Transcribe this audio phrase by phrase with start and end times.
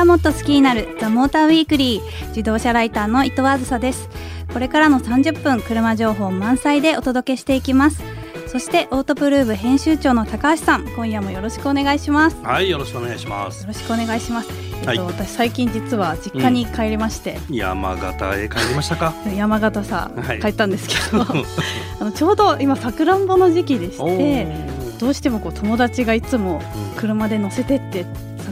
[0.00, 4.08] 車がもっと好きになるザモーターウィークリー自動車ライターの伊藤あずさです。
[4.50, 8.02] これからの30分車情報満載でお届けしていきます。
[8.46, 12.36] そしてオートプルーブ編集長の高橋さん今夜もよろしくお願いします。
[12.42, 13.60] はいよろしくお願いします。
[13.60, 14.48] よろしくお願いします。
[14.50, 14.98] えっと、はい。
[15.00, 19.12] 私最近実は実家に帰りまして、山形へ帰りましたか？
[19.36, 20.40] 山形さ、はい。
[20.40, 21.26] 帰ったんですけど。
[22.00, 24.98] あのちょうど今さくらんぼの時期でしおてー。
[24.98, 26.62] どうしてもこう友達がいつも
[26.96, 28.08] 車で乗せてってさ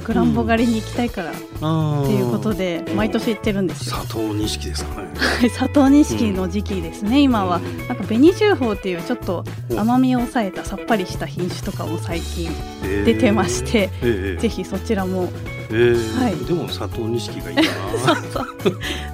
[0.09, 3.97] くらんぼ狩りに行きたいからってうんいうことで毎年行ってるんですよ。
[3.97, 5.09] 佐藤錦ですかね。
[5.55, 7.59] 佐藤錦の時期ですね、今は。
[7.59, 9.45] うんなんか紅秀峰っていうちょっと
[9.77, 12.51] 甘みを抑えたさっぱりした品種とかも最近
[12.85, 13.05] えー。
[13.05, 14.41] 出てまして、ええ。
[14.41, 15.29] ぜひそちらも、
[15.69, 16.19] えー。
[16.19, 16.37] はい。
[16.37, 17.63] でも佐藤錦がいいか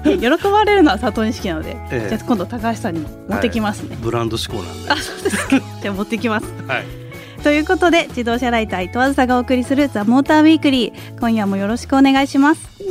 [0.05, 2.07] な ね、喜ばれるのは佐藤錦なので、ええ。
[2.09, 3.97] じゃあ今度高橋さんに持ってきますね。
[4.01, 4.89] ブランド志向なんで。
[4.91, 5.61] あそうですか。
[5.81, 6.45] じゃあ持ってきます。
[6.69, 7.04] はい
[7.45, 11.19] ということで自動車ライター伊藤あずさがお送りするザモーターウィークリー。
[11.19, 12.79] 今夜もよろしくお願いします。
[12.79, 12.85] The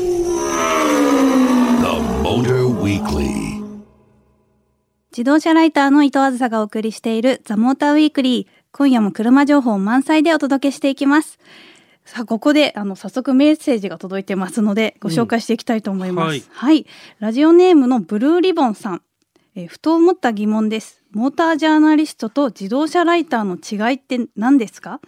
[2.23, 3.83] Motor Weekly.
[5.11, 8.47] 自動車ライターの伊藤あずさがお送りしているザモーターウィークリー。
[8.71, 11.41] 今夜も車情報満載でお届けしていきます。
[12.05, 16.31] さあここであの早速メッセージが届いてますのでご紹介していきたいと思います、うん。
[16.31, 16.43] はい。
[16.53, 16.87] はい。
[17.19, 19.03] ラジオネームのブルーリボンさん。
[19.57, 25.01] えーふと思った疑問ですモータージャーナリストと自動車ライターの違いって何ですか、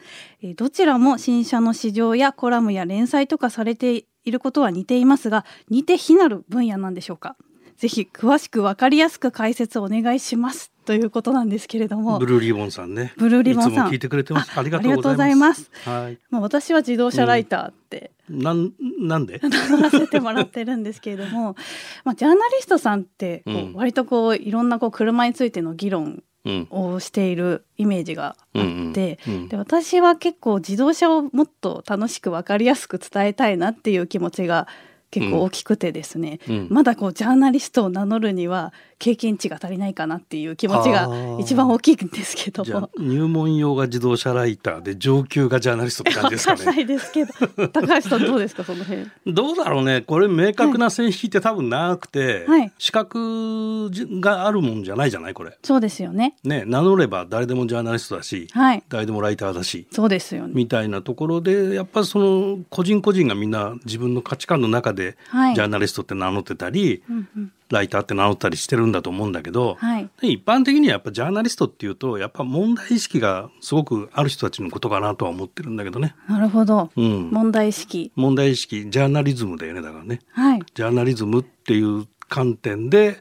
[0.42, 7.36] えーどちらも新車の市場やコラムや連載とかされていることは似ていますが似て非なる分野なんでしょうか？
[7.76, 12.18] ぜひ詳しくわかりやすく解説をお願いしますということなんですけれども。
[12.18, 13.12] ブルーリボンさんね。
[13.16, 13.90] ブルーリボンさん。
[13.90, 14.52] 聞いてくれてます。
[14.56, 15.70] あありがとうございます。
[15.86, 16.18] あはい。
[16.30, 18.12] まあ、私は自動車ライターって。
[18.30, 19.40] なんなんで？
[19.42, 21.56] 名せてもらってるんですけれども、
[22.04, 23.72] まあ、ジャーナリストさんってこう、うん。
[23.74, 26.68] 割とこういろんなこう車についての議論うん。
[26.70, 28.62] をしているイメージがあっ
[28.94, 29.34] て、うん。
[29.34, 29.48] うん。
[29.48, 34.68] で私は結構自動車をもっと楽しく分かりやすく伝えたいなっていう気持ちが
[35.10, 41.08] 結構大きくてですね、うんまだこうジャーナリストを名乗るには経験値が足りないかなっていう気持ちが
[41.38, 42.90] 一番大きいんですけども。
[42.98, 47.32] 入門用が自動車ライターで上級がジャーナリストって感じですかわかんなねいですけど
[47.68, 49.06] 高橋さんどうですかその辺？
[49.26, 53.90] どうだろうねこれ明確な線引きって多分なくて、はい資格
[54.20, 56.36] があるもんじゃないじゃないこれそうですよね。
[56.44, 58.82] ね名乗れば誰でもジャーナリストだし、はい。
[58.88, 60.52] 誰でもライターだしそうですよね。
[60.54, 64.95] みたいなところでやっぱりその個人個人がみんな自分の価値観の中で
[65.28, 70.08] はいジャーナリストって名乗ってたり、うんうんライターって名乗ったりしてるんだと思うんだけど、はい。
[70.20, 76.14] で一般的にはやっぱジャーナリストっていうとやっぱ問題意識がすごくある人たちのことかなとは思ってるんだけどね。
[76.28, 76.90] なるほど。
[76.96, 78.12] うん、問題意識。
[78.14, 80.20] 問題意識ジャーナリズムだよねだからね。
[80.30, 80.62] はい。
[80.74, 83.18] ジャーナリズムっていう観点で、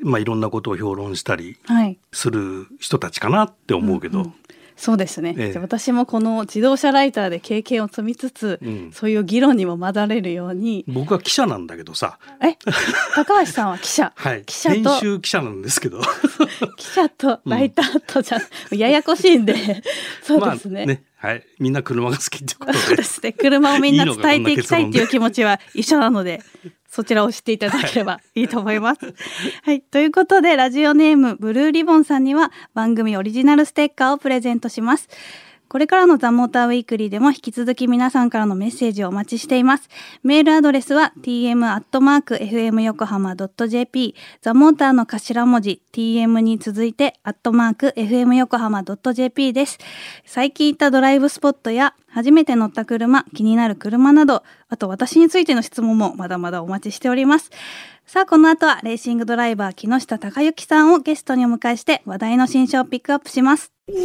[0.00, 1.98] まあ、いろんなことを評論したりはい。
[2.12, 4.34] する人たちかなって思うけど、うんうん
[4.76, 5.52] そうですね、ええ。
[5.52, 8.92] じゃあ私もこの自動車ライターで経験を積みつつ、うん。
[8.92, 10.84] そういう議論にも混ざれるように。
[10.86, 12.56] 僕は記者なんだけどさ、え？
[13.14, 14.74] 高橋さんは記者、 はい、記者と。
[14.74, 16.00] 編集記者なんですけど。
[16.76, 19.82] 記者とライターとじゃ、ややこしいんで。
[20.22, 23.32] そうですね,、まあね、はい、みんな車が好きってことそうでですね。
[23.32, 26.42] 車をみんな伝えていきたいっていう気持ちは一緒なので
[26.96, 29.14] そちらを知っていただければいいと思います。
[29.64, 29.82] はい。
[29.82, 35.10] ということで、ラジオネーム、ブルーリボンさんには番組オリジナルステッカーをプレゼントします。
[35.68, 39.88] これからのザ・モーターウィークリーでも引き続き皆さんからのメッセージをお待ちしています。
[40.22, 49.78] メールアドレスは tm.fmyokohama.jp ザ・モーターの頭文字 tm に続いて .fmyokohama.jp です。
[50.24, 57.50] 最近行ったドライブスポットや初めて乗った車、気になる車など、あと私についての質問もまだまだお待ちしております。
[58.06, 63.75] さあ、この後はレーシングドライバー木下隆之さんをゲストにお迎えして話題の新車をピックアップします。
[63.88, 63.96] 自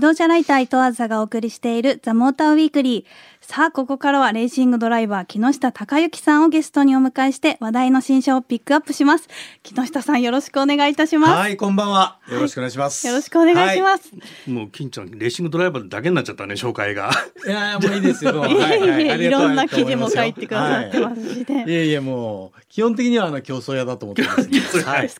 [0.00, 3.04] 動車ライター伊藤あずさがお送りしているザ・モーターウィークリー。
[3.46, 9.28] さあ、ここからはレーシングドライバー木下隆之さんをゲストにお迎えして話題の新車をピックアップします。
[9.62, 11.32] 木下さんよろしくお願いいたします。
[11.34, 12.18] はい、こんばんは。
[12.32, 13.06] よろしくお願いします。
[13.06, 14.10] よろしくお願いしはます。
[14.50, 17.10] もう金ちゃんレーシングドライバーだけになっちゃったね紹介が
[17.46, 18.32] いやもういいですよ。
[18.48, 21.64] いえいはいろんな記事も書いてくださってはますしね。
[21.68, 24.58] いいえいえ、もう、基本的にはあの競争屋だと思ってます、 ね。
[24.84, 25.10] はい。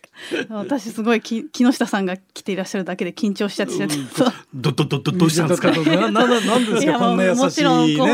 [0.49, 3.75] 私すごいき木下さんが来ていらっしゃるだけで緊張しちゃって、
[4.55, 5.71] どどどどどうしたんですか？
[5.71, 8.14] な、な、ななんですいやか、こんな優しちろんこうい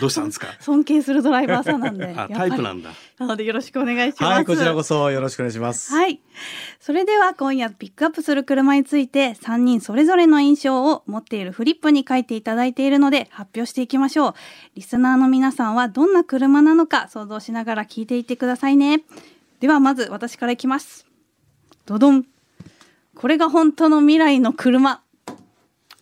[0.00, 0.48] どうしたんですか？
[0.60, 2.14] 尊敬するドライバーさんなんで。
[2.14, 4.24] タイプなんだなのでよろしくお願いします。
[4.24, 5.92] はい、こちらこそよろしくお願いします。
[5.92, 6.20] はい。
[6.80, 14.34] それでは今夜ピックアップする車について3人それぞれの印象を持っているフリップに書いていただいているので発表していきましょう。
[14.74, 19.02] リスナーの皆さんはどんな車なのか想像しながら聞いていってくださいね。
[19.60, 21.06] ではまず私からいきます。
[21.86, 22.24] ドドン。
[23.16, 25.02] これが本当の未来の車。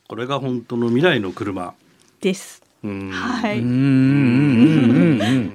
[0.08, 1.73] これが本当の未来の車。
[2.20, 2.62] です。
[3.11, 3.62] はい。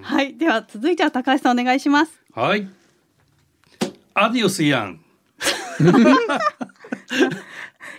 [0.01, 0.37] はい。
[0.37, 1.59] では続いては高橋さん。
[1.59, 2.13] お願いします。
[2.33, 2.67] はい。
[4.13, 4.99] アディオスイアン。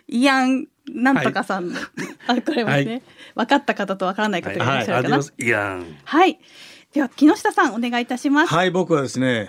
[0.08, 1.20] イアンなん。
[1.20, 1.72] とかさん。
[1.72, 1.78] の、
[2.26, 3.02] あこれますね、はい
[3.34, 5.16] 分かった方と分からない方がいらっしゃるかな。
[5.16, 5.98] アディオスイアン。
[6.04, 6.38] はい。
[6.92, 7.74] では木下さん。
[7.74, 8.52] お願いいたします。
[8.52, 9.48] はい、僕はですね、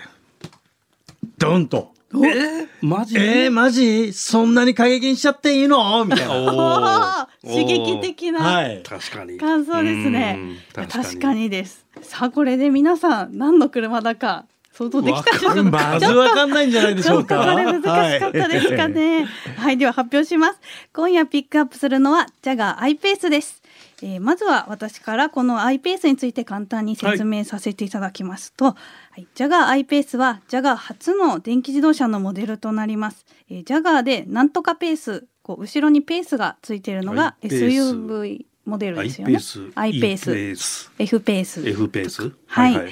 [1.38, 1.92] ドンと。
[2.14, 4.54] えー、マジえー、マジそん。
[4.54, 7.28] なに過激にしちゃっていいのみたいな。
[7.44, 8.82] 刺激的な、はい。
[8.82, 9.38] 確かに。
[9.38, 10.38] 感想ですね
[10.76, 15.62] うん確かにですさあこれで皆さん何の車だか想像できたでしょうか？
[15.62, 17.52] まずわかんないんじゃないでしちょっとょうか。
[17.52, 17.80] これ難
[18.14, 19.24] しかったですかね。
[19.56, 20.58] はい、では発表します。
[20.92, 23.62] 今夜ピックアップするのはジャガー i ペースです。
[24.02, 28.76] えーまずは私からこの i ペースについて簡単に説明させていただきますと、は
[29.16, 33.24] い、ジャガー i ペースはジャガー初の電気自動車のモデルとなります。
[33.48, 39.34] えージャガーでなんとかペース、こう後ろにペースがついているのが i SUV モデルですよね。
[39.34, 39.72] ペース。
[39.74, 40.16] i ペー
[40.56, 40.90] ス。
[40.98, 41.68] F ペース。
[41.68, 42.32] F ペース？
[42.46, 42.90] はいうん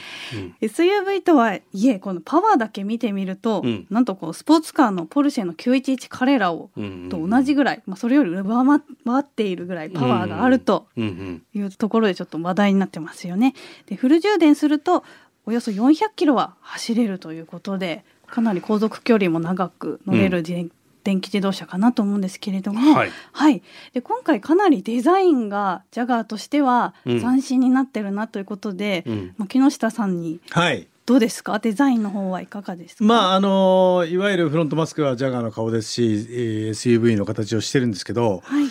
[0.61, 8.81] SUV とはいえこのパワーだけ見てみると、うんなんとこうスポーツカーのポルシェの911カレラをうんと同じぐらい、まあ、それより上回
[9.21, 13.55] っているぐらいパワーがあるというところでちょっと話題になってますよね。
[13.87, 15.05] でフル充電すると
[15.47, 20.71] およそ400キロは走れるということでかなり航続距離も長く乗れる電,、
[21.05, 23.11] 電気自動車かなと思うんですけれども、はい。
[23.33, 23.63] はい、
[23.93, 27.21] で今回かなりデザインがジャガーとしてはうん。
[27.21, 29.35] 斬新になってるなということで、うん。
[29.39, 30.87] まあ、木下さんにはい。
[31.05, 31.59] どうですか？
[31.59, 33.05] デザインの方はいかがですか？
[33.05, 38.67] まああのいわゆるフロントマスクはジャガーの顔ですし、えー SUV の形をしてるんですけど、はい。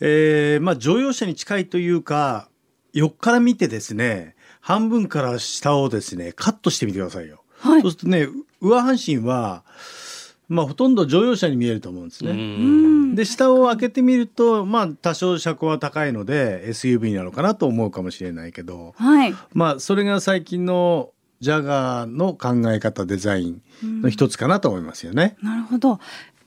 [0.00, 2.48] えーまあ乗用車に近いというか
[2.94, 7.44] 横から見てですね半分から下をですねカットしてみてくださいよ。
[7.58, 7.82] はい。
[7.82, 8.28] そうするとね
[8.62, 9.62] 上半身は
[10.48, 12.34] まあほとんど乗用車に見えると思うんですうね。
[12.34, 13.14] ん。
[13.14, 19.34] で下を開けてみるとまあ多少車高は高いので SUV なのかなと思うかもしれないけどはい。
[19.52, 21.10] まあそれが最近の
[21.40, 23.62] ジャガーの考え方デザイン
[24.02, 25.36] の一つかなと思いますよね。
[25.42, 25.98] なるほど。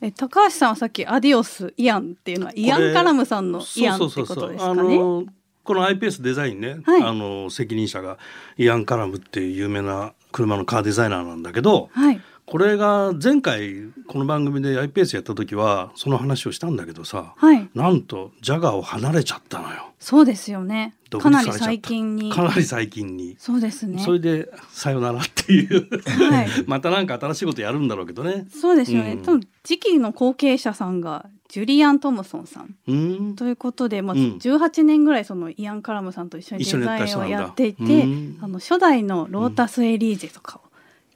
[0.01, 5.25] え高橋さんはさっきアディオスイアンっていうのはイアンカラムさんのイアンってことですかあねの
[5.63, 7.03] この i ペースデザインね、はい。
[7.03, 8.17] あの責任者が
[8.57, 17.69] イアン・カラムっていう有名な車のカーデザイナーなんだけどはいこれが前回この番組で i ペースやった時はその話をしたんだけどさはい。
[17.75, 19.91] なんとジャガーを離れちゃったのよ。
[19.99, 20.95] そうですよね。
[21.09, 22.31] 独かなり最近に。
[22.31, 24.01] かなり最近に、そうですね。
[24.01, 25.89] それでさよならっていう。
[26.29, 26.47] はい。
[26.67, 28.47] またなんか新しいことやるんだろうけどね。
[28.49, 29.23] そうですよね、うん。
[29.23, 32.75] 多分次期の後継者さんがジュリアン・トムソンさん。
[32.87, 33.35] うん。
[33.35, 34.21] ということで、まあ、うん。
[34.37, 38.37] 18年ぐらいそのイアン・カラムさんと一緒にデザインをやっていて、うん。
[38.39, 40.66] あの初代のロータス・エリーゼとかを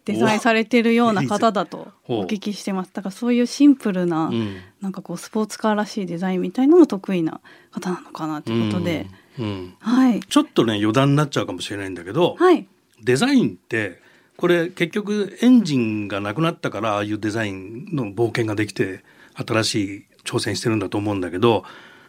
[0.05, 2.91] デザインされてるような方だとお聞きしてます。
[2.93, 4.57] だからそういうシンプルな、うん。
[4.81, 9.07] なんかこうスポーツカーらしいデザインみたいのも得意な方なのかなということで、
[9.37, 9.45] うん。
[9.45, 9.75] うん。
[9.79, 10.19] はい。
[10.21, 12.67] ちょっとね余談になっちゃうかもしれないんだけど、はい。
[13.03, 14.01] デザインって
[14.37, 19.03] これ結局エンジンがなくなったからああいうデザインの冒険ができて
[19.35, 21.63] 新しい挑戦してるんだと思うんだけど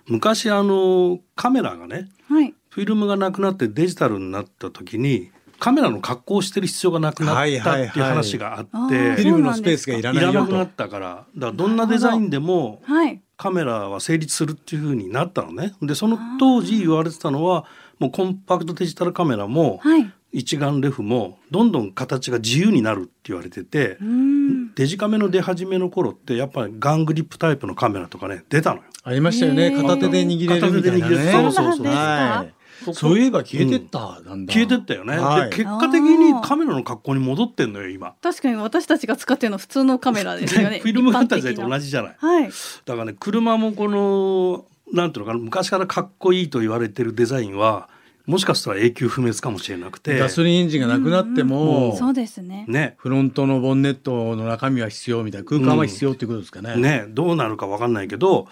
[0.07, 2.55] 昔あのカメラがねはい。
[2.71, 5.31] フィルムがなくなってデジタルになった時に
[5.63, 8.71] カメラの格好をしてる必要がなくなったっていうはいはいはい話があって、
[9.13, 10.35] フィルムのスペースがいらいないよと。
[10.35, 15.75] らなくなったからだからどんなデザインでもはいカメラは成立するっていう風になったのね。
[15.81, 17.65] でその当時言われてたのは
[18.01, 23.99] もうコンパクトデジタルカメラもはい一眼レフもどんどん形が自由になるって言われてて
[24.75, 28.83] デジカメの出始めの頃ってやっぱりガングリップタイプのカメラとかね出たのよ。
[29.05, 29.71] ありましたよね。
[29.71, 31.33] 片手で握れるみたいなね。
[31.33, 32.62] そうそうそうはい。
[32.83, 34.53] そそういえば消えてった、なんだ。
[34.53, 35.17] 消えてったよね。
[35.19, 38.15] はいで結果的にカメラの格好に戻ってんのよ今。
[38.23, 42.17] 確かに私たちが使ってるの普通のカメラですよね フィルムがあった時代と同じじじゃない。
[42.19, 42.51] はい
[42.85, 47.89] だからね車もこのなんていうのかな昔からかっこいいと言われてるデザインは
[48.27, 50.19] もしかしたら永久不滅かもしれなくて。
[50.19, 52.65] ガソリンエンジンがなくなっても、そうですね。
[52.69, 52.95] ね。
[52.99, 56.77] フロントのボンネットの中身は必要みたいな空間は必要っていうことですかね。
[56.77, 57.07] ね。
[57.09, 58.49] どうなるかわかんないけど、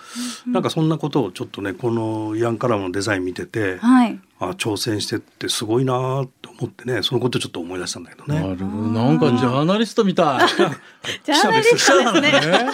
[0.46, 5.92] なんかそんなことをちょっとねこのイアン・カラムのデザイン見てて、はいあ挑戦してってすごいな
[6.40, 8.40] と思ってねそのことちょっと思い出したんだけどね。
[8.40, 8.66] なるほど。
[8.88, 10.48] なんかジャーナリストみたい。
[11.24, 12.68] ジャーナリストですね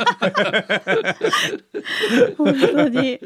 [2.38, 3.18] 本当に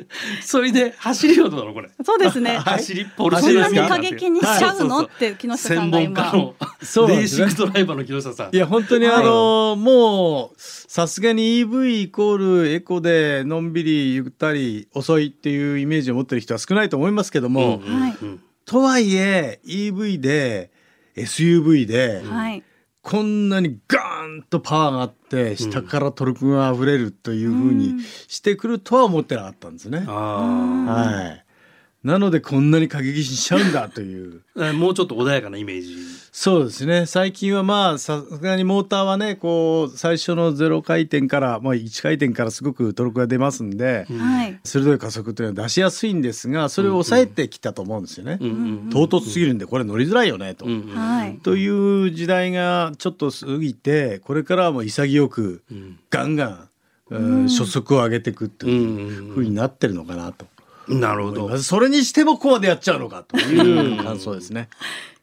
[0.42, 1.90] それで走りよどうだろうこれ。
[2.04, 3.96] そうですね 走りポルそんなにシェですか？
[3.96, 4.96] 過激にしちゃうの？
[4.96, 8.54] はいって木下さ専んが今門家のレーそうなんですねシングドライバーの木下さん。
[8.54, 10.56] いや本当にあの、もう
[10.92, 20.72] さすがに EV イコールエコでのんびりゆったり遅いっていうイメージを持ってる人は少ないと思いますけども、うんうんはいうんとはいえ EV で
[21.14, 22.64] SUV で、はい
[23.02, 30.04] こんなにガーンとパワーがあって下からトルクが溢れるというふうにしてくるとは思ってなかったんですね。
[30.06, 31.44] あはい。
[32.02, 34.40] なのでこんなに過激しちゃうんだという。
[34.74, 35.94] もうちょっと穏やかなイメージ
[36.32, 37.04] そうですね。
[37.04, 44.58] 最近はまあさすがにモーターはね、こう最初のゼロ回転からまあ1回転からすごくトルクが出ますんで、はい。
[44.64, 48.38] 鋭い加速というのは出しやすいんですが、それを抑えてきたと思うんですよね。
[48.40, 48.52] うんう
[48.86, 50.64] ん唐突すぎるんでこれ乗りづらいよねと。
[50.64, 51.38] うんうんはい。
[51.42, 56.68] という時代がちょっと過ぎてこれからはもう潔くうんガンガン、
[57.10, 60.46] うん初速を上げていくっていううんふうになってるのかなと
[60.98, 61.58] なるほど。
[61.58, 64.68] それにしてもここまでやっちゃうのかという感想ですね。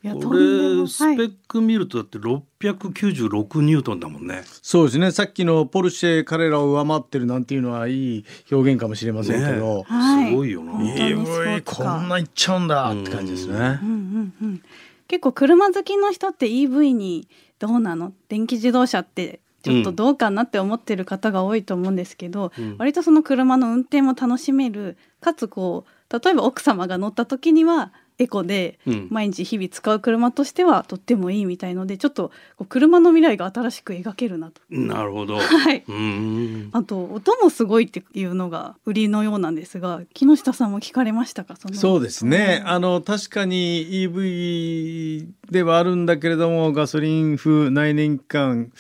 [0.03, 4.43] いやこれスペック見るとだって696ニュートンだもんね。
[4.61, 5.11] そうですね。
[5.11, 10.73] さっきのポルシェ彼らを上回ってるなんていうのはいい表現かもしれませんけど、はいすごいよな。
[10.73, 13.53] 本当にスポー EV ツカーこんないっちゃうんだって感じですね。
[13.55, 14.61] うんうんうん。
[15.07, 17.27] 結構車好きの人って EV に
[17.59, 18.13] どうなの？
[18.29, 22.75] 電気自動車ってちょっとどうかなって思ってる方が多いと思うんですけど、うん。
[22.77, 29.07] 割とその車の運転も楽しめるかつこう例えば奥様が乗った時にはエコでうん。
[29.11, 34.61] 毎日日々使う車としてはとってもいいみたいのでちょっとこう車の未来が新しく描けるなと。
[34.69, 35.37] なるほど。
[35.39, 35.83] はい。
[35.87, 36.69] うん。
[36.73, 41.55] あと音もすごいっていうのが売りのようなんですが木下さんも聞かれましたか？
[41.55, 41.75] その。
[41.75, 42.63] そうですね。
[42.65, 48.71] あの、確かに EV ではあるんだけれども、ガソリン風内燃機関、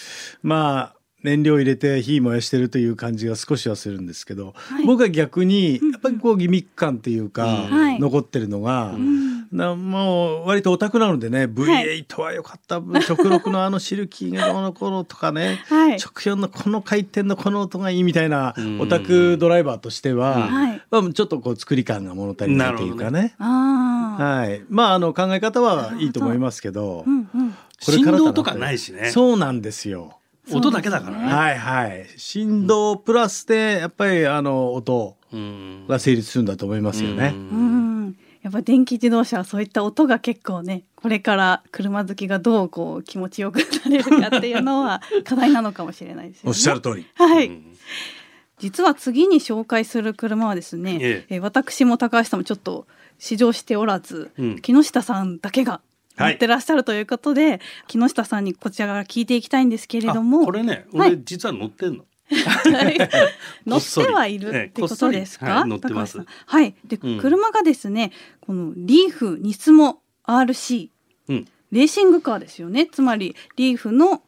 [0.41, 4.85] まあ、燃料入れて火燃やしてるという感じが少しはするんですけど、はい。
[4.85, 7.99] 僕は逆に、やっぱりこうギミック感っていうか、はい。
[7.99, 15.89] 残ってるのが、うんなもう割とオタクなのでね V8 は良かった、直6のあのシルキーがどうの頃とかね、はい。
[15.91, 18.81] 直4のこの回転のこの音がいいみたいなうん。
[18.81, 20.81] オタクドライバーとしては、はい。
[20.91, 23.35] まあちょっとこう作り感が物足りないというかね。
[23.39, 29.11] ああ、はい、まああの考え方はいいと思いますけど、うんうんこれからとかないしね。
[29.11, 30.17] そうなんですよ。
[30.51, 31.17] 音だけだから。
[31.17, 31.31] ね。
[31.31, 32.07] はいはい。
[32.17, 35.85] 振動プラスでやっぱりあの音うん。
[35.87, 37.33] が成立するんだと思いますよね。
[37.35, 37.76] うん、
[38.47, 46.49] やっぱ電気自動車はそういった音が結構ねこれから車好きがどうこう気持ちよくなれるかっていうのは課題なのかもしれないですよね。
[46.49, 47.05] おっしゃる通り。
[47.15, 47.77] はい、うん。
[48.57, 52.87] 実は次に紹介する車はですね、えええー私も高橋さんもちょっと
[53.19, 54.61] 試乗しておらず、うん。
[54.61, 55.81] 木下さんだけが
[56.15, 56.31] はい。
[56.31, 60.43] 乗ってらっしゃるということで、木下さんにこちらから聞いていきたいんですけれども。
[60.43, 61.21] あこれね、俺はい。
[61.25, 61.99] 実は乗ってんの。
[61.99, 62.07] はい
[63.65, 66.19] 乗ってはいるってことですか、はい乗ってます。
[66.45, 66.75] はい。
[66.85, 67.17] で、うん。
[67.19, 70.89] 車がですねこのリーフニスモ RC
[71.29, 71.47] うん。
[71.71, 72.87] レーシングカーですよね。
[72.87, 74.21] つまりリーフの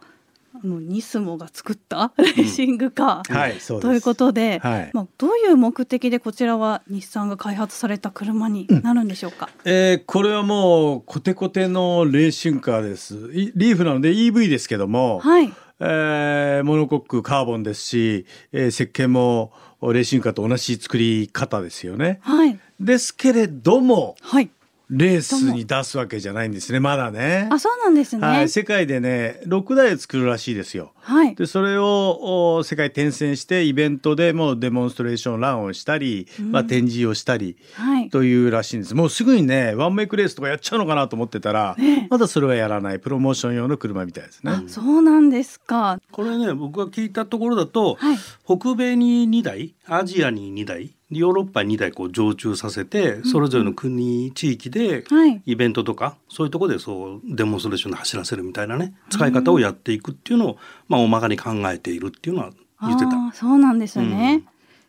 [0.51, 3.87] あのニスモが作ったレーシングカー、はい、そうです。
[3.87, 4.91] ということで、はい。
[4.93, 13.31] まあ、どういう目的でこちらは日産が開発された車になるんでしょうか、えーこれはもうコテコテのレーシングカーです。
[13.31, 22.19] いリーフなので EV ですけども、はいえーモノコックカーボンですし、えー石鹸もレーシングカーと同じ作り方ですよね。
[22.21, 24.49] はいですけれども、はい
[24.89, 27.47] レースに出すわけじゃないんですね、まだね。
[27.51, 30.93] あそうなんですねはい、世界でね、6台作るらしいですよ。
[30.99, 38.95] はいで、それをお世界転戦して、イベントでもデモンストレーションランをしたり、まあ展示をしたり、はいというらしいんです。
[38.95, 44.63] もうすぐにね、ワンメイクレースとかやっちゃうのかなと思ってたら、ねまだそれはやらない、プロモーション用の車みたいですねあ。
[44.67, 55.41] そうなんですかこれね、僕が聞いたところだと、はい北米に2台、アジアに2台、ヨーロッパに2台こう常駐させて、それぞれの国、地域ではい。
[55.45, 63.11] イベントとか、そういうところでそうデモンストレーションで走らせるみたいなね、使い方をやっていくっていうのを、まあ大まかに考えているっていうのは言ってた。
[63.33, 64.43] そうなんですよね、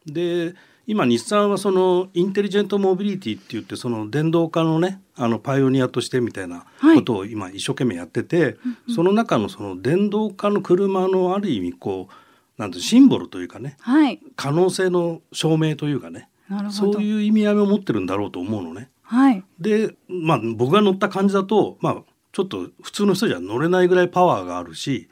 [0.07, 0.54] で
[0.87, 6.97] 今日産はそのインテリジェントモビリティって言ってその電動化のねあのパイオニアとしてみたいなはい。
[6.97, 8.57] ことを今一生懸命やってて、
[8.95, 12.14] その中のその電動化の車のある意味こう
[12.61, 14.21] なんてシンボルというかねはい。
[14.37, 16.29] 可能性の証明というかね
[16.71, 18.90] そういう意味合いを持ってるんだろうと思うのね。
[19.02, 19.43] はい。
[19.59, 21.97] でまあ僕が乗った感じだとまあ
[22.33, 25.09] ちょっと普通の人じゃ乗れないぐらいパワーがあるし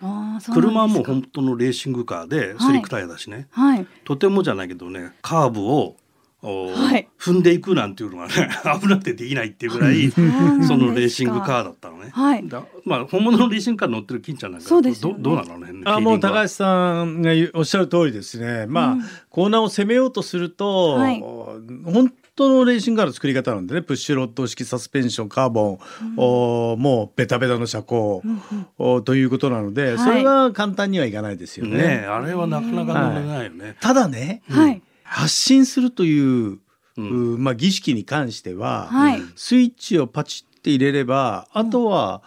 [0.52, 3.86] 車はもう本当のレーシングカーでスリックタイヤだしね、はい。
[4.04, 5.96] とてもじゃないけどねカーブを、お
[6.40, 7.08] はい。
[7.18, 8.32] 踏んでいくなんていうのがね
[8.80, 10.20] 危なくてできないっていうぐらいそ
[10.76, 12.10] のレーシングカーだったのね。
[12.12, 12.48] はい。
[12.48, 15.16] だまあ本物のレーシングカー乗ってる金ちゃんなんかそうですよね。
[15.18, 18.66] どどうなのねあもう高橋橋さんがおっしゃる通りですね。
[18.66, 19.02] まあ、うん。
[19.30, 21.20] コーナーを攻めようとすると、はい。
[21.20, 25.78] 本当のレーシングカーの作り方なんでね、プッシュロッド式サスペンション、カーボン、
[26.16, 28.22] おもうベタベタの車高、
[28.78, 29.98] おということなので、はい。
[29.98, 31.78] それは簡単にはいかないですよね。
[31.78, 33.76] ねえあれはなかなか乗れないよね。
[33.80, 36.58] ただね、はい発信するという、
[36.96, 37.34] うん。
[37.34, 39.22] うまあ、儀式に関しては、はい。
[39.36, 42.22] スイッチをパチって入れれば、あとは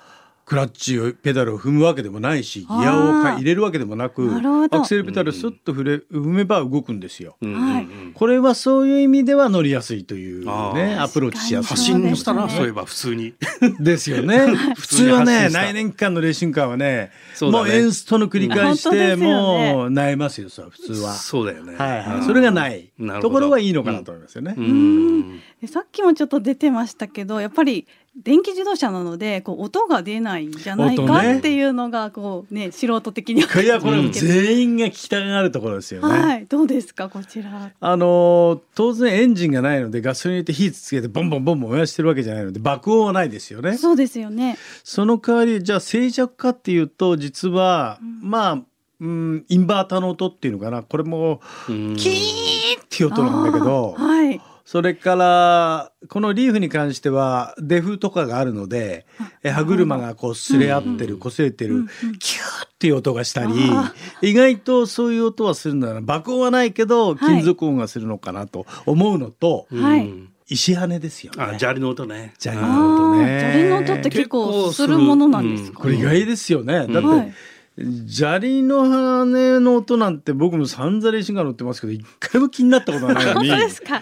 [0.51, 4.29] クラッチをペダルを踏むわけでもないしギアを入れるわけでもなく
[4.69, 7.37] アクセルペダルスッと踏れ踏めば動くんですよ。
[7.41, 7.53] うん。
[7.53, 7.83] はい。
[7.85, 13.33] うんこれはそういう意味では乗りやすいというねアプローチしやす発い信したらそういえば普通に。
[13.79, 14.39] ですよね。
[14.39, 17.11] 普通はね普通に発信した内年間のレーシングカーはねね。
[17.41, 21.13] もうエンストの繰り返しで本当ですよねもう萎えますよそれは普通は。
[21.13, 21.75] そうだよね。
[21.75, 22.25] はいはい、うん。
[22.25, 22.91] それがない。
[23.21, 24.55] ところはいいのかなと思いますよね。
[24.57, 25.39] うん。
[25.61, 36.19] でさっきもちょっと出てましたけどやっぱり電気自動車なのでこう音が出ないんじゃないかっていうのがこうね素人的にはいやこれ全員が聞きたがるところですよね。
[36.19, 36.45] はい。
[36.45, 37.71] どうですかこちら。
[37.79, 43.77] あのー当然エンジンがないのでガソリン入れて火つけてボンボンボンボン燃やしてるわけじゃないので爆音はないですよね。
[43.77, 44.57] そうですよね。
[44.83, 48.61] その代わりじゃあ静寂かっていうと実は、まあ、
[48.99, 50.83] うん、インバーターの音っていうのかな。
[50.83, 51.39] これも
[51.69, 51.95] うん。
[51.95, 54.41] キーンっていう音なんだけど、はい
[54.71, 59.05] それからこのリーフに関してはデフとかがあるので
[59.43, 61.87] え歯車がこう擦れ合ってる、擦れてる、
[62.19, 67.17] キューっていう音がしたりあ意外とそういう音はするんだな爆音はないけどはい。
[67.17, 69.67] 金属音がするのかなと思うのと、
[70.47, 71.43] 石羽ですよね。
[71.43, 72.33] あ砂利の音ね。
[72.39, 73.25] 砂利あの音ね。
[73.25, 76.75] ー砂利の音って結構するものなんですか、これ意外ですよね。
[76.75, 77.33] だって、はい
[78.07, 84.01] 砂利の羽の音なんて僕も散々レーシングカー乗ってますけど一回も気になったことはないの本に 当ですか。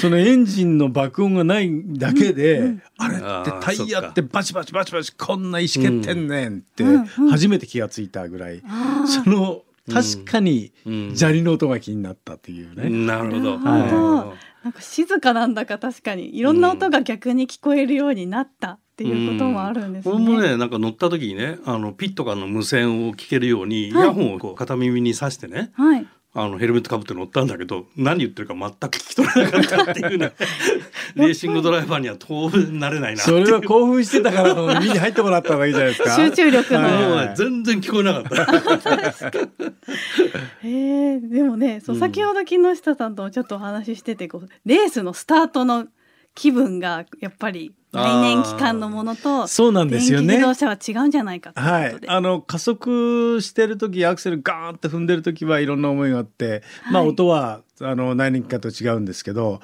[0.00, 2.82] そのエンジンの爆音がないだけで、うんうん。
[2.98, 3.18] あれっ
[3.60, 7.30] てタイヤってバチバチバチバチこんな石蹴ってんねんってうんうん。
[7.30, 9.06] 初めて気がついたぐらい、あー。
[9.06, 9.62] その
[9.92, 11.12] 確かにうん。
[11.14, 12.88] 砂利の音が気になったっていうね。
[12.88, 13.58] なるほど。
[13.58, 14.16] なるほど。
[14.16, 20.12] はいなんか静かなんだか確かにいろんな音が逆に聞こえるようになったっていうこともあるんですね。
[20.12, 26.06] これもねなんか乗った時にねあのピットからの無線を聞けるように、イはいヤホンをこう片耳に挿してねはい。
[26.32, 30.32] あのヘルメットかぶって乗ったんだけど何言ってるか全く聞き取れなかったっていうね
[31.16, 36.14] レーシングドライバーには当分なれないなそれは興奮してたから耳に入ってもらった方がいいじゃないですか。
[36.22, 39.40] 集中力のはいもうね全然聞こえなかった。
[40.62, 45.88] へえでもねそううん先ほど木下さんともちょっとお話ししててこうレースのスタートの
[46.36, 52.08] 気分がやっぱり来年期間のものとそうなんですよね電気自動車は違うんじゃないかというはい、ことで。
[52.08, 59.60] あの加速してる時アクセルガーンって踏んでる時はいろんな思いがあって、まあはい音はあの内燃機関と違うんですけど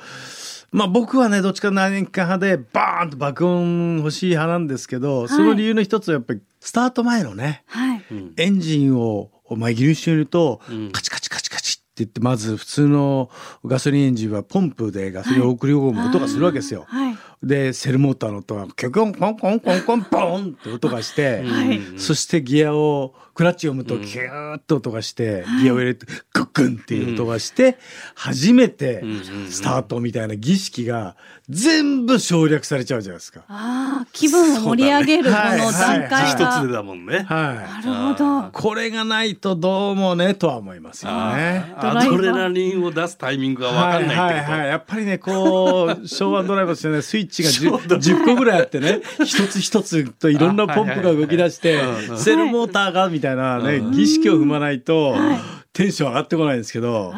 [0.72, 8.04] まあ僕はねどっちか内燃機関派でバーンと爆音欲しい派なんですけど、いその理由の一つはやっぱりスタート前のねはい。
[8.10, 13.30] うんエンジンをまあギリしてると、うんカチカチカチカチって言ってまず普通の
[13.64, 16.84] ガソリンエンジンはポンプでガソリンを送り込む音がするわけですよ。
[16.88, 17.16] はい。
[17.42, 27.78] でセルモーターの音がキョキョンコンコンコンコンポンって音がして、はいうんそしてギアをクラッチを踏むとうんキューッと音がして、ギアを入れてグッグンっていう音がして、
[28.14, 29.04] 初めて
[29.50, 31.16] スタートみたいな儀式が
[31.50, 33.44] 全部省略されちゃうじゃないですか。
[33.48, 36.60] ああ気分を盛り上げるこの段はい階一が。
[36.62, 37.26] つでだもんね。
[37.28, 38.50] はなるほどい。。
[38.52, 41.74] これがないとどうもねとは思いますよね。
[41.76, 44.22] アドレナリンを出すタイミングが分かんないってこと。
[44.22, 51.78] はいはいはい、やっぱりねこう 昭和ドライバーですよねスイッチが 10, 10個ぐらいあってね一つ一つといろんなポンプが動き出して
[52.16, 55.38] セルモーターがみたいなねうん儀式を踏まないとはい。
[55.72, 57.12] テンション上がってこないんですけど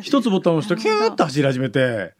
[0.00, 2.14] 一つボタンを押すとキューッと走り始めて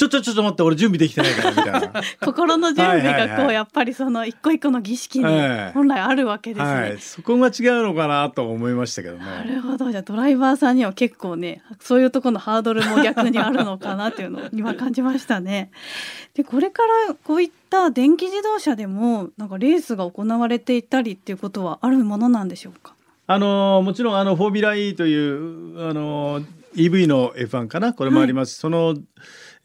[0.00, 2.02] ちょちょちょっと待って俺準備できてないからみたいな。
[2.24, 6.72] 心の準備がこうはいはいはいやっぱりその一個一個の儀式にええ本来あるわけですね。
[6.72, 9.24] はい、そこが違うのかなと思いましたけどね。
[9.26, 15.70] なるほどじゃあドライバーさんには結構ねそういうところのハードルも逆にあるのかなっていうのを今感じましたね。
[16.32, 22.94] でこれからこういった電気自動車でもなんかレースが行われていたりっていうことはあるものなんでしょうか？
[23.26, 26.40] あのもちろんあのフォーミュラ E というあの
[26.74, 27.92] EV の F1 かな？
[27.92, 28.96] これもあります、その、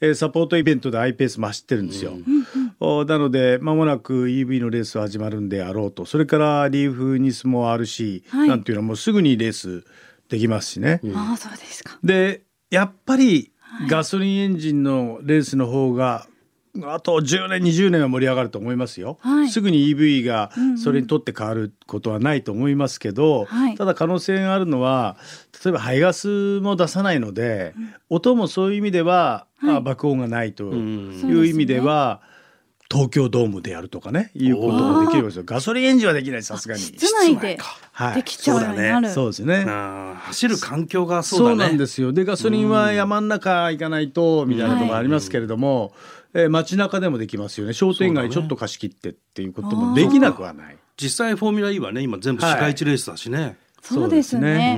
[0.00, 2.12] えーサポートイベントで iPace も走ってるんですよ。
[2.80, 6.04] おなのでまもなく EV のレース始まるんであろうと。
[6.04, 8.48] それからリーフニスもあるし、はい。
[8.48, 9.84] なんていうのはもうすぐにレース
[10.28, 11.00] できますしね。
[11.14, 11.98] ああそうですか。
[12.04, 13.52] でやっぱり
[13.88, 16.26] ガソリンエンジンのレースの方が
[16.84, 19.16] あと10年20年は盛り上がると思いますよ。
[19.22, 19.48] はい。
[19.48, 20.78] すぐに EV がうんうん。
[20.78, 23.76] それにとって変わることはないと思いますけど、はい。
[23.76, 25.16] ただ可能性があるのは
[25.64, 27.74] 例えば排ガスも出さないので、
[28.10, 29.76] 音もそういう意味では、はい。
[29.76, 32.20] あ爆音がないという意味では。
[32.88, 35.42] 東京ドームでやるとかねいうこともできるんですよ。
[35.44, 36.80] ガソリンエンジンはできないさすがに。
[36.80, 37.58] 室内で
[37.90, 38.14] はい。
[38.14, 39.10] できちゃうようになる。
[39.10, 39.64] そうですね。
[39.64, 41.56] 走る環境がそう。
[41.56, 42.12] なんですよ。
[42.12, 45.94] でガソリンは山ん中行かないとみたいなところありますけれども、
[46.32, 47.72] えー街中でもできますよね。
[47.72, 50.76] 商店街ちょっと貸し切ってっていうこともできなくはない。
[50.96, 53.56] 実際フォーミュラ E はね今全部市街地レースだしね。
[53.82, 54.76] そうですね。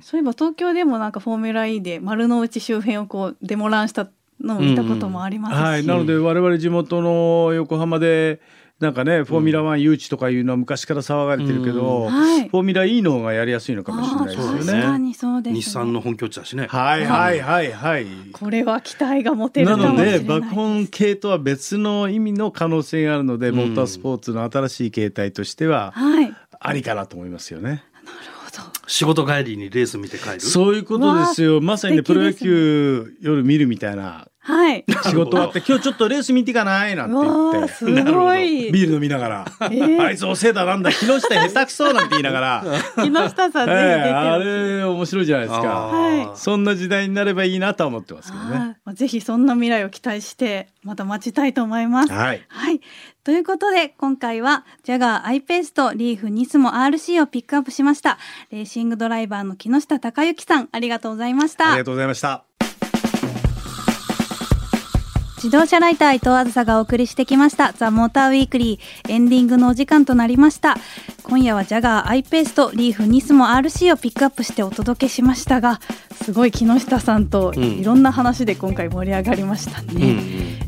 [0.00, 0.20] うそう,、ん。
[0.20, 4.08] いえば東京でもなんかフォーミュラ E で丸の内周辺をこうデモランした
[4.54, 8.40] のを見たこともありますし、はい、なので我々地元の横浜で、
[8.80, 14.58] なんかねフォーミュラ1誘致とかいうのは昔から騒がれてるけど、うんはいフォーミュラ E の方がやりやすいのかもしれないですよね。
[14.58, 15.60] 確かにそうです、ね。
[15.60, 16.66] 日産の本拠地だしね。
[16.68, 18.06] はいはいはいはい。
[18.32, 26.34] これは期待が持てるなのかもしれないで爆本系とは別の意味の可能性があるので、うんモータースポーツの新しい形態としてははい。
[26.60, 27.68] ありかなと思いますよね。
[27.70, 27.82] なる
[28.44, 28.72] ほど。
[28.86, 30.40] 仕事帰りにレース見て帰る。
[30.40, 31.60] そういうことですよ。
[31.60, 34.84] まさにねプロ野球夜見るみたいなはい。
[35.04, 38.72] 仕事終わって今日ちょっとレース見ていかないなんてわ言ってあすごい。
[38.72, 42.64] ビール飲みながら、ーあいつ遅えだなんだ木下下手くそなんて言いながら、
[42.96, 43.72] 木下さんえ
[44.08, 44.38] えあ。
[44.38, 45.68] れ面白いじゃないですか。
[45.68, 48.76] はそんな時代になればいいなとは思ってますけどね。
[48.94, 52.12] ぜひそんな未来を期待してまた待ちたいと思います。
[52.12, 52.42] はい。
[52.48, 52.80] はい。
[53.24, 58.16] ということで、今回は、ジャガー、アイペースとリーフ、ニスモ、RC をピックアップしました。
[58.50, 61.84] レーシングドライバーの木下隆之さん、ありがとうございましたありが。
[61.84, 62.47] とうございました。
[65.38, 67.72] 自動車ライター伊藤あずさがお送りしてきました。
[67.72, 70.76] ザ・モーターウィークリーエンディングのお時間となりました。
[71.22, 75.78] 今夜はジャガー、アイペースとリーフ、ニスモ、RC をピックアップしてお届けしましたが
[76.22, 77.64] すごい木下さんとうん。
[77.64, 80.04] いろんな話で今回盛り上がりましたね、うんう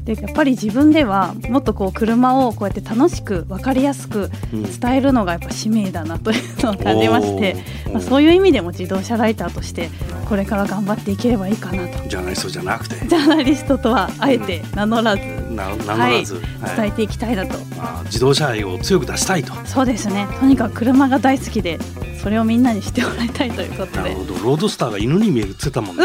[0.00, 0.04] ん。
[0.04, 4.62] でやっぱり自分ではもっとこう車をこうやって楽しく分かりやすくうん。
[4.80, 7.56] 伝えるのがやっぱ使命だなというのを感じまして、
[7.92, 9.90] まあ、そういう意味でも自動車ライターとして
[10.28, 12.08] これから頑張っていければいいかなと。
[12.08, 12.94] ジャーナリストじゃなくて。
[13.06, 19.52] ジャーナリストとはあえて名乗らず、な名乗らず、はい、はい伝えていきたいなと、まあ自動車愛を強く出したいと。
[19.66, 20.28] そうですね。
[20.38, 21.78] とにかく車が大好きで
[22.22, 26.04] それをみんなにしてもらいたいということでなるほどロードスターが犬に見えるって言ってたもんね。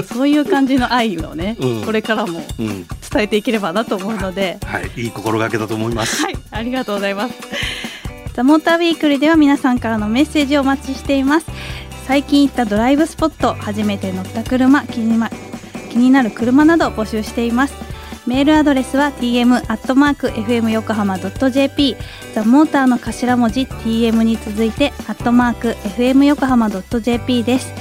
[0.06, 2.86] そういう感じの愛をね、うんこれからもうん伝
[3.24, 6.22] えていければなと思うのではいいい心がけだと思います。
[6.22, 7.34] はい、ありがとうございます。
[8.34, 11.46] ザ・モーターウィークリーでは皆さんからのメッセージをお待ちしています。
[12.06, 15.30] 最近行ったドライブスポット、初めて乗った車、気に,、ま、
[15.90, 17.93] 気になる車などを募集しています。
[18.26, 21.96] メールアドレスは tm.fm 横浜 .jp
[22.34, 27.72] ザ・モーターの頭文字 tm に続いて .fm 横浜 .jp です。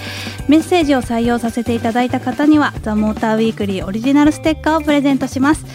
[0.50, 5.66] メッセージを採用させていただいた方にはザ・モーターウィークリーオリジナルステッカーをプレゼントします。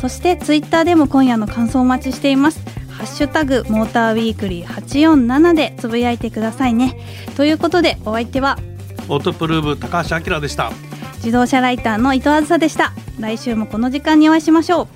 [0.00, 2.60] そしてツイッターでも今夜の感想をお待ちしています。
[2.88, 6.96] ハッシュタグモーターウィークリー847でつぶやいてくださいね。
[7.36, 8.58] ということでお相手は
[9.08, 10.72] オートプルーブ高橋明でした。
[11.16, 12.92] 自動車ライターの伊藤あずさでした。
[13.18, 14.88] 来週もこの時間にお会いしましょう。